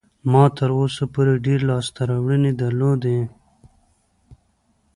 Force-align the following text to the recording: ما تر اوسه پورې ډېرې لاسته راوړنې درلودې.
ما 0.31 0.43
تر 0.57 0.69
اوسه 0.79 1.03
پورې 1.13 1.33
ډېرې 1.45 1.65
لاسته 1.69 2.01
راوړنې 2.09 2.51
درلودې. 2.61 3.19